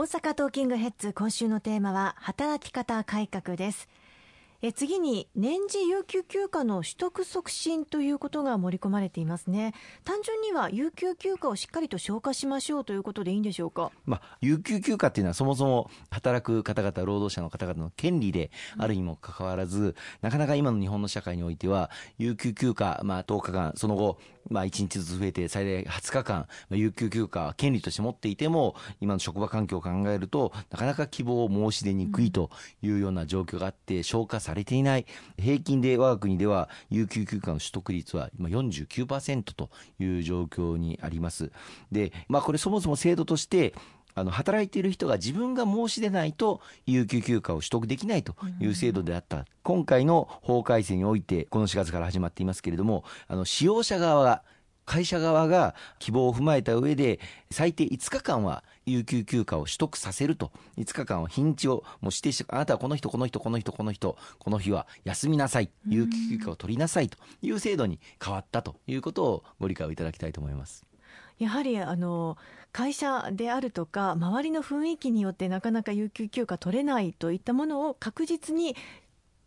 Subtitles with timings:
[0.00, 3.86] 大阪トーキングヘッズ今週のテーマは働き方改革です。
[4.62, 9.72] え次に年次有給休暇の取得促進ということが盛り込まれていますね。
[10.04, 24.18] 単純には有給休暇をしっかりと消化しましょうということでいいんでしょうか、まあ、有給休暇っていうのはそもそも働く方々労働者の方々の権利であるにもかかわらず、うん、なかなか今の日本の社会においては有給休暇、まあ、10日間その後
[24.48, 32.50] まあ、1日ずつ増えて最大20日間、まあ、有給休暇権利として持っていても今の職場環境を考えるとなかなか希望を申し出にくいと
[32.82, 35.06] いうような状況があって消化されていない。
[35.38, 41.50] 平均で我が国では有給休暇の取得率は今49%という状況にあります。
[41.92, 43.74] で、まあ、これそもそも制度として
[44.14, 54.42] あの働いている人が自分が申し出ないと有給休暇を取得できないという制度であった、今回の法改正においてこの4月から始まっていますけれどもあの使用者側が
[54.84, 60.50] 会社側が希望を踏まえた上で最低5日間は有給休暇を取得させると。
[60.78, 65.70] 5日間は日にちをもう指定してあなたはこの人この人この人この人この日は休みなさい。
[65.86, 70.84] 有給休暇を取りなさいという制度に変わったということをご理解をいただきたいと思います。
[71.38, 72.36] やはりあの
[72.72, 78.76] 会社であるとか周りの雰囲気によってなかなか有給休暇取れないといったものを確実に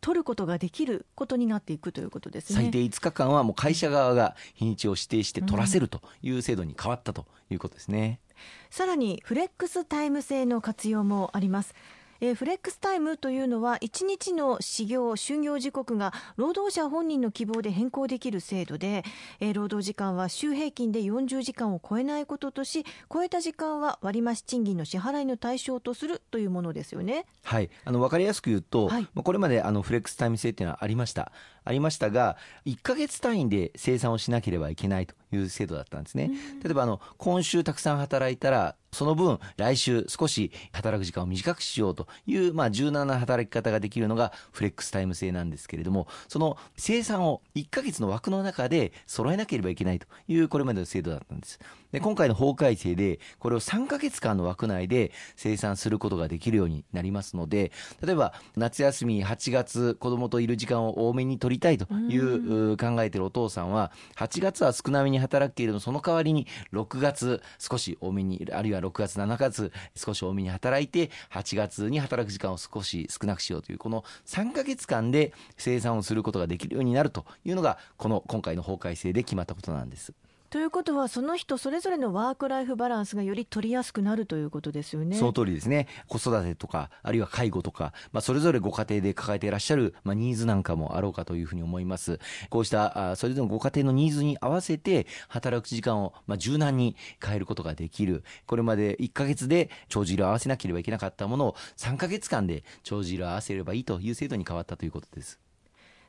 [0.04, 2.62] 取ることができることになっていくということですね。
[2.64, 8.36] 最低5日間はもう会社側が日にちを指定して取らせるという制度に変わったということですね、うん、
[8.70, 11.74] さらにフレックスタイム制の活用もあります
[12.22, 19.04] えー、フレックスタイムというのは1日の始業就業時刻が労働者本人の希望で変更できる制度で、
[19.40, 27.26] えー、労働時間は週平均で40時間を超えないこととし超えた時間は割増賃金の支払いの対象とするというものですよね。
[27.44, 31.32] はいあの分かりやすく言うと、はい、これまであのフレックスタイム制っていうのはありました
[31.66, 36.32] ありましたが1か月単位で生産をしなければいけないという制度だったんですね。
[36.64, 51.60] 例えばあの今週たくさん働いたらその分来週少し働く時間を短くしようという、まあ、柔軟な働き方ができるのがフレックスタイム制なんですけれどもその生産を1か月の枠の中で揃えなければいけないというこれまでの制度だったんです。
[51.94, 57.72] で今回の法改正でこれを3か月間の枠内で生産することができるようになりますので
[58.02, 80.14] 例えば夏休み8月子供といる時間を多めに取りたいという考えているお父さんは8月は少なめに働くけれどもその代わりに6月少し多めにあるいは6月7月少し多めに働いて8月に働く時間を少し少なくしようというこの3か月間で生産をすることができるようになるというのがこの今回の法改正で決まったことなんです。
[80.54, 85.18] ということは、その人それぞれのワークライフバランスがより取りやすくなるということですよね。
[85.18, 85.88] その通りですね。
[86.08, 92.20] 子育てとか、あるいは介護とか、まあ、それぞれご家庭で抱えていらっしゃる、まあ、ニーズなんかもあろうかというふうに思います。
[92.52, 98.24] こうした、あそれぞれのご家庭のニーズに合わせて、働く時間を、まあ、柔軟に変えることができる。
[98.46, 105.40] これまで1ヶ月で帳尻を合わせなければいけなかったものを3ヶ月間で帳尻を合わせればいいという制度に変わったということです。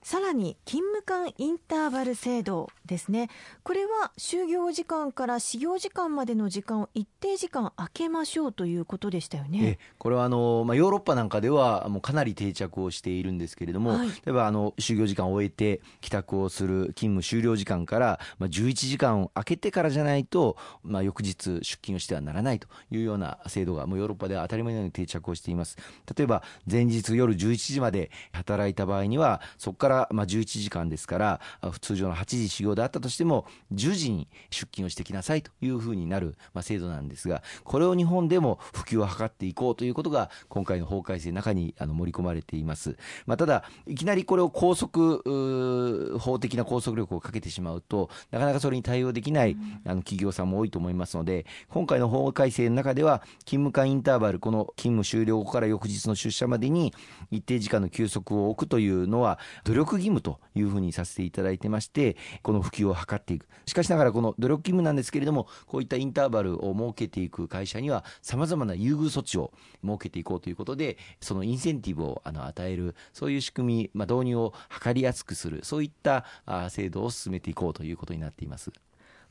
[0.04, 3.30] さらに勤務間インターバル制度ですね。
[3.62, 9.78] これは就業時間から始業時間までの時間を一定時間空けましょうということでしたよね。
[9.96, 25.78] これはあの、まあ、ヨーロッパなんかではもうかなり定着をしているんですけれども、はい、例えばあの就業時間を終えて帰宅をする勤務終了時間から、まあ、11時間を空けてからじゃないと、まあ、翌日出勤をしてはならないというような制度がもうヨーロッパでは当たり前のように定着をしています。
[26.14, 31.40] 例えば前日夜11時まで働いた場合にはそこからからまあ11時間ですから
[31.80, 42.96] 通常の8時始業であったとしても10時に出勤をしてきなさいというふうになるまあ制度なんですがこれを日本でも普及を図っていこうということが今回の法改正の中にあの盛り込まれています、
[43.26, 56.92] まあ、ただいきなりこれを拘束法的な拘束力をかけてしまうとなかなかそれに対応できないあの企業さんも多いと思いますので今回の法改正の中では勤務間インターバルこの勤務終了後から翌日の出社までに
[57.30, 63.46] 一定時間の休息を置くというのは努力力義務というふうにさせていただいてまして、この普及を図っていく。
[63.66, 69.52] しかしながらこの努力義務なんですけれども、こういったインターバルを設けていく会社には様々な優遇措置を
[69.84, 76.24] 設けていこうということで、そのインセンティブをあの与える、そういう仕組み、まあ、導入を図りやすくする、そういった
[76.70, 78.72] 制度を進めていこうということになっています。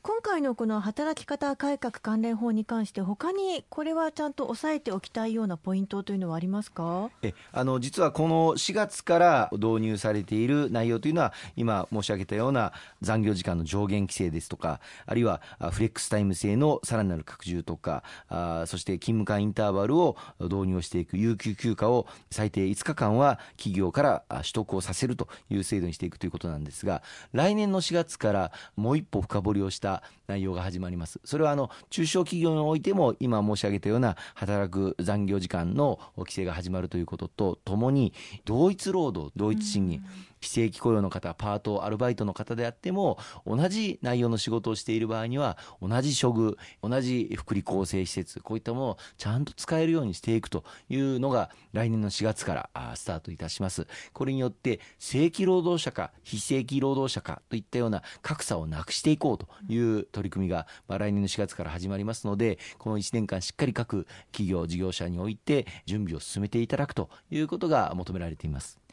[0.06, 7.08] 今回のこの働き方改革関連法に関して他にこれはちゃんと押さえておきたいようなポイントというのはありますか？
[7.22, 15.40] えあの実はこの4月から導入されている内容というのは今申し上げたような残業時間の上限規制ですとかあるいは
[15.72, 27.02] フレックスタイム制のさらなる拡充とかあそして勤務間インターバルを導入していく有給休暇を最低5日間は企業から取得をさせるという制度にしていくということなんですが
[27.32, 29.93] 来年の4月からもう一歩深掘りをした
[30.26, 31.20] 内容が始まります。
[31.24, 38.12] それはあの中小企業においても今申し上げたような働く残業時間の規制が始まるということとともに
[38.44, 40.02] 同一労働同一賃金、
[40.44, 53.86] 非正規雇用の方パートアルバイトの方であっても同じ内容の仕事をしている場合には同じ処遇同じ福利厚生施設こういったものをちゃんと使えるようにしていくというのが来年の4月からスタートいたします。
[54.12, 68.83] これによって正規労働者か非正規労働者かといったような格差をなくしていこうという取り組みが、まあ、来年の4月から始まりますのでこの1年間しっかり各企業事業者において準備を進めていただくということが求められています。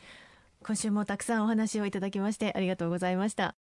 [0.64, 3.61] 今週もたくさんお話をいただきましてありがとうございました。